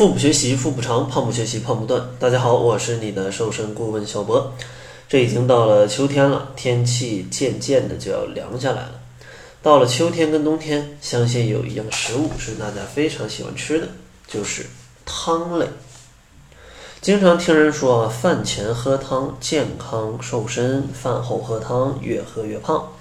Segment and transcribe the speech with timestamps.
[0.00, 2.02] 腹部学习腹部长，胖不学习胖不断。
[2.18, 4.54] 大家好，我是你的瘦身顾问小博。
[5.06, 8.92] 这已经到了秋天了，天气渐渐的就要凉下来了。
[9.60, 13.88] 到了秋天跟冬天，相信有一样食物是大家非常喜欢吃的，
[14.26, 14.64] 就是
[15.04, 15.66] 汤类。
[17.02, 22.94] 经常听人说啊饭前喝汤健康瘦身，饭后喝汤越喝越胖。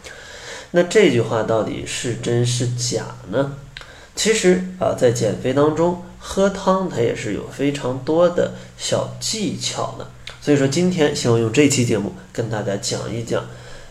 [0.71, 3.53] 那这句话到底是真是假呢？
[4.17, 6.03] 其实啊，在减肥当中。
[6.19, 10.05] 喝汤它也是有非常多的小技巧的，
[10.41, 13.45] 所以说今天希望用这期节目跟大家讲一讲，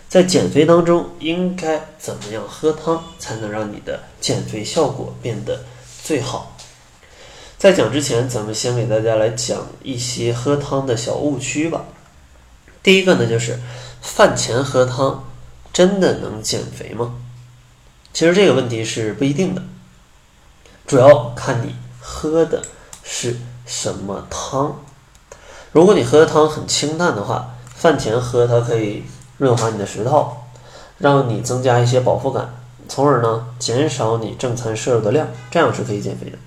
[0.09, 5.65] 在减肥当中应该怎么样喝汤才能让你的减肥效果变得
[6.05, 6.55] 最好。
[7.57, 11.87] 在讲之前，咱们先给大家来讲一些喝汤的小误区吧。
[12.83, 13.59] 第一个呢，就是
[14.01, 15.29] 饭前喝汤
[15.73, 17.16] 真的能减肥吗？
[18.13, 19.63] 其实这个问题是不一定的，
[20.87, 21.74] 主要看你。
[22.11, 22.62] 喝的
[23.05, 23.37] 是
[23.67, 24.77] 什么汤？
[25.73, 29.05] 如果你喝的汤很清淡的话，饭前喝它可以
[29.37, 30.49] 润滑你的食道，
[30.97, 32.55] 让你增加一些饱腹感，
[32.88, 36.38] 从而呢减少你正餐摄入的量，这样是可以减肥的。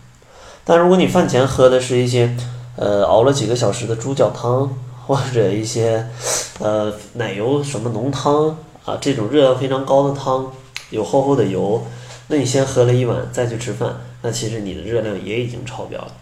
[0.65, 2.35] 但如果你饭前喝的是一些
[2.75, 6.07] 呃熬了几个小时的猪脚汤，或者一些
[6.59, 10.51] 呃奶油什么浓汤啊这种热量非常高的汤，
[10.89, 11.85] 有厚厚的油，
[12.27, 13.95] 那你先喝了一碗再去吃饭。
[14.21, 16.13] 那其实你的热量也已经超标了，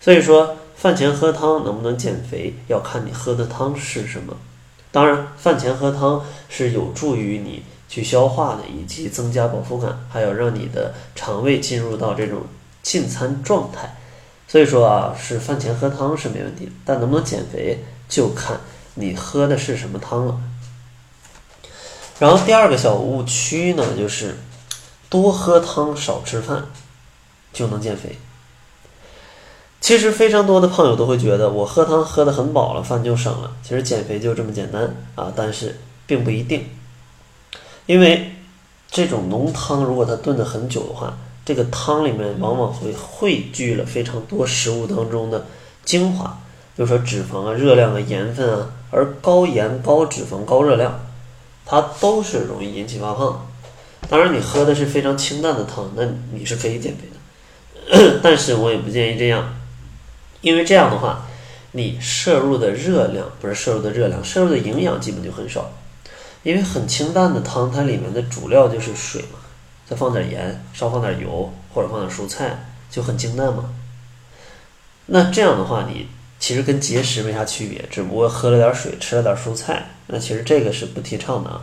[0.00, 4.36] 所以说饭前喝汤能不能减肥，要看你喝的汤是什么。
[4.92, 12.42] 当然，饭前喝汤是有助于你去消化的，以及增加饱腹感，还有让你的肠胃进入到这种
[12.82, 13.96] 进餐状态。
[14.46, 18.60] 所以说啊，是饭前喝汤是没问题，但能不能减肥就看
[18.94, 20.38] 你喝的是什么汤了。
[22.20, 24.36] 然后第二个小误区呢，就是
[25.08, 26.66] 多喝汤少吃饭。
[27.54, 28.18] 就能减肥。
[29.80, 33.52] 其实非常多的胖友都会觉得，我喝汤喝的很饱了，饭就省了。
[33.62, 36.66] 其实减肥就这么简单啊，但是并不一定。
[37.86, 38.32] 因为
[38.90, 45.44] 这种浓汤如果它炖的很久的话，这个汤里面往往会汇聚了非常多食物当中的
[45.84, 46.38] 精华，
[46.74, 50.98] 比如说脂肪啊、热量啊、盐分啊，而高盐、高脂肪、高热量，
[51.66, 53.46] 它都是容易引起发胖。
[54.08, 57.02] 当然，你喝的是非常清淡的汤，那你是可以减肥。
[58.22, 59.54] 但是我也不建议这样，
[60.40, 61.26] 因为这样的话，
[61.72, 65.70] 你摄入的热量不是摄入的热量，摄入的营养基本就很少。
[66.42, 69.38] 因为很清淡的汤，它里面的主料就是水嘛，
[69.88, 73.70] 再放点盐，少放点油，或者放点蔬菜，就很清淡嘛。
[75.06, 76.06] 那这样的话，你
[76.38, 79.86] 其实跟节食没啥区别，只不过喝了点水，吃了点蔬菜。
[80.08, 81.62] 那其实这个是不提倡的啊。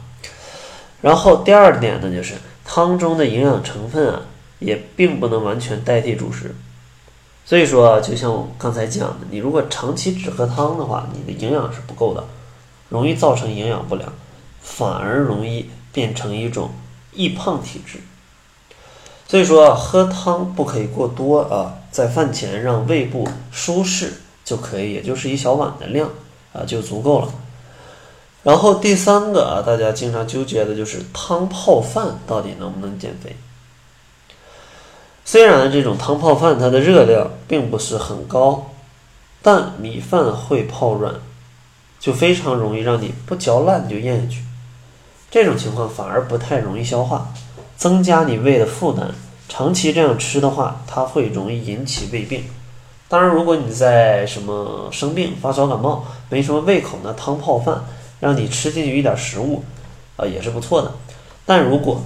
[1.01, 2.33] 然后第二点呢，就是
[2.65, 4.21] 汤中的营养成分啊。
[4.61, 6.55] 也并不能完全代替主食，
[7.44, 12.23] 所以说啊，就像我刚才讲的，你如果长期只喝汤的话，你的营养是不够的，
[12.88, 14.13] 容易造成营养不良，
[14.61, 16.69] 反而容易变成一种
[17.11, 18.00] 易胖体质。
[19.27, 24.13] 所以说，喝汤不可以过多啊，在饭前让胃部舒适
[24.45, 26.07] 就可以，也就是一小碗的量
[26.53, 27.33] 啊就足够了。
[28.44, 33.35] 然后第三个啊，大家经常纠结的就是汤泡饭到底能不能减肥？
[35.23, 38.71] 虽然这种汤泡饭它的热量并不是很高，
[39.41, 41.15] 但米饭会泡软，
[41.99, 44.41] 就非常容易让你不嚼烂就咽下去。
[45.29, 47.31] 这种情况反而不太容易消化，
[47.77, 49.11] 增加你胃的负担。
[49.47, 52.43] 长期这样吃的话，它会容易引起胃病。
[53.07, 57.83] 当然，如果你在什么生病、发烧、感冒，没什么胃口，那汤泡饭
[58.19, 59.63] 让你吃进去一点食物，
[60.15, 60.91] 啊，也是不错的。
[61.45, 62.01] 但如果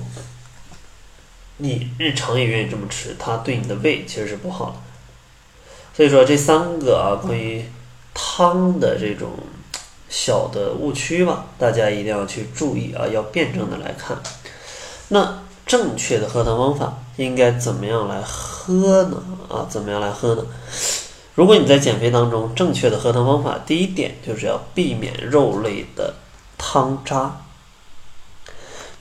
[1.57, 4.75] 你日常也愿意这么吃，它对你的胃其实是不好的。
[5.95, 7.63] 所以说这三个啊，关于
[8.13, 9.31] 汤的这种
[10.09, 14.17] 小的误区吧，大家一定要去注意啊，要辩证的来看。
[15.07, 19.23] 那正确的喝汤方法应该怎么样来喝呢？
[19.47, 20.45] 啊，怎么样来喝呢？
[21.35, 26.15] 如果你在减肥当中，正确的喝汤方法，第一点就是要避免肉类的
[26.57, 27.44] 汤渣。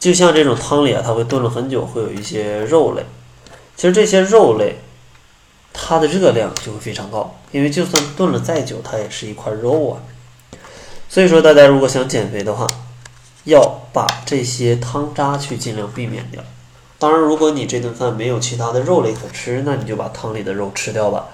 [0.04, 3.02] 就像这种汤里啊，它会炖了很久，会有一些肉类。
[3.74, 4.76] 其实这些肉类，
[5.72, 10.04] 它的热量就会非常高，因为就算炖了再久，它也是一块肉啊。
[11.08, 12.66] 所以说，大家如果想减肥的话，
[13.44, 16.42] 要把这些汤渣去尽量避免掉。
[16.98, 21.28] 当然，如果你这顿饭没有其他的肉类可吃，那你就把汤里的肉吃掉吧。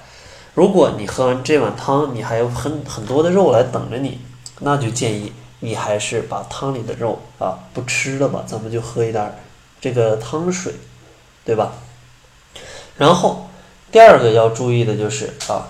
[0.55, 4.21] 如果你喝完这碗汤，你还有很很多的肉来等着你，
[4.61, 5.33] 那就建议。
[5.61, 9.35] 你还是把汤里的肉啊不吃了吧，咱们就喝一点
[9.81, 10.75] 这个汤水，
[11.45, 11.73] 对吧？
[12.97, 13.49] 然后
[13.91, 15.69] 第二个要注意的就是啊，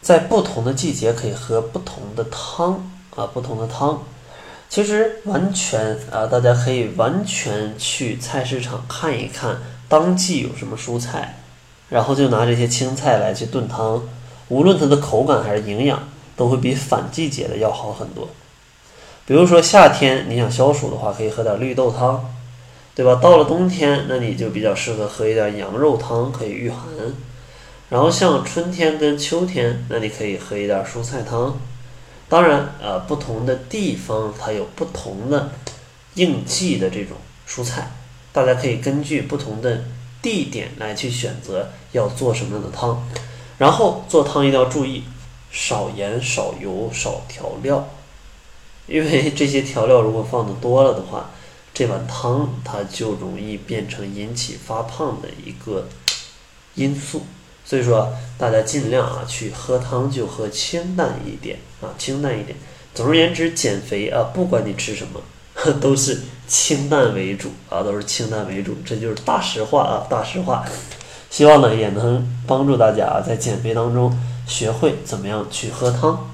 [0.00, 4.02] 在不同的季节可以喝不同的汤啊，不同的汤。
[4.68, 9.58] 其实完全啊，大家可以完全去菜市场看一看
[9.88, 11.40] 当季有什么蔬菜，
[11.88, 14.02] 然后就拿这些青菜来去炖汤，
[14.48, 18.28] 无论它的口感还是营养，都会比反季节的要好很多。
[19.26, 22.32] 比如说夏天你想消暑的话，可以喝点绿豆汤，
[22.94, 23.20] 对吧？
[23.22, 26.78] 到了冬天，那你就比较适合喝一点羊肉汤，可以御寒。
[27.88, 31.58] 然后像春天跟秋天，那你可以喝一点蔬菜汤。
[32.28, 35.50] 当然，呃，不同的地方它有不同的
[36.14, 37.16] 应季的这种
[37.48, 37.90] 蔬菜，
[38.32, 39.82] 大家可以根据不同的
[40.22, 43.04] 地点来去选择要做什么样的汤。
[43.58, 45.02] 然后做汤一定要注意
[45.50, 47.88] 少盐、少油、少调料，
[48.90, 51.30] 因为这些调料如果放的多了的话，
[51.72, 55.88] 这碗汤它就容易变成引起发胖的一个
[56.74, 57.22] 因素。
[57.64, 62.56] 所以说，大家尽量啊去喝汤就喝清淡一点啊，清淡一点。
[62.92, 65.20] 总而言之，减肥啊，不管你吃什么，
[65.80, 70.64] 都是清淡为主啊，都是清淡为主，这就是大实话啊，大实话。
[71.30, 76.29] 希望呢也能帮助大家啊在减肥当中学会怎么样去喝汤。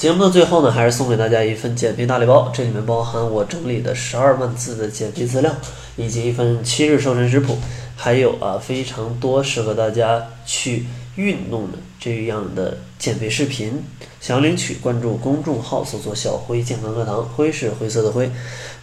[0.00, 5.54] 节目的最后呢，还是送给大家一份减肥大礼包，这里面包含我整理的十二万字的减肥资料，
[5.94, 7.58] 以及一份七日瘦身食谱。
[7.96, 10.86] 还有啊，非常多适合大家去
[11.16, 13.84] 运动的这样的减肥视频，
[14.22, 18.30] 想要领取，关注公众号搜索“小辉健康课堂”，辉是灰色的灰。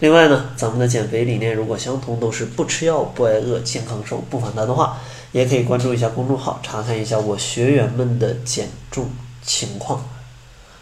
[0.01, 4.99] 另外呢，咱们的减肥理念如果相同，都是不吃药、不挨饿、健康瘦、不反弹的话，
[5.31, 9.09] 也可以关注一下公众号，查看一下我学员们的减重
[9.41, 10.07] 情况。